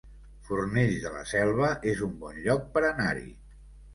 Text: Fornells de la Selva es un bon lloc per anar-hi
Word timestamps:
Fornells 0.45 0.95
de 1.03 1.09
la 1.17 1.21
Selva 1.33 1.69
es 1.91 2.01
un 2.09 2.17
bon 2.23 2.39
lloc 2.47 2.65
per 2.79 2.83
anar-hi 2.89 3.29